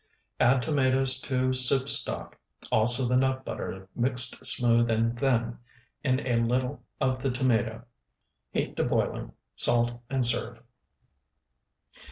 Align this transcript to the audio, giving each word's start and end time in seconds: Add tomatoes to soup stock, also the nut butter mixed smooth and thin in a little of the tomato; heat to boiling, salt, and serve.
Add 0.39 0.63
tomatoes 0.63 1.19
to 1.21 1.53
soup 1.53 1.87
stock, 1.87 2.35
also 2.71 3.07
the 3.07 3.15
nut 3.15 3.45
butter 3.45 3.87
mixed 3.95 4.43
smooth 4.43 4.89
and 4.89 5.15
thin 5.19 5.59
in 6.03 6.25
a 6.25 6.43
little 6.43 6.81
of 6.99 7.21
the 7.21 7.29
tomato; 7.29 7.83
heat 8.49 8.75
to 8.77 8.83
boiling, 8.83 9.33
salt, 9.55 10.01
and 10.09 10.25
serve. 10.25 10.63